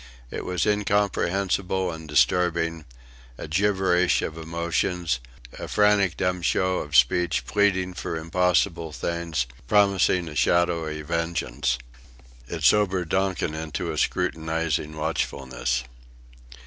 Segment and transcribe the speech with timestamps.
[0.31, 2.85] It was incomprehensible and disturbing;
[3.37, 5.19] a gibberish of emotions,
[5.59, 11.77] a frantic dumb show of speech pleading for impossible things, promising a shadowy vengeance.
[12.47, 15.83] It sobered Donkin into a scrutinising watchfulness.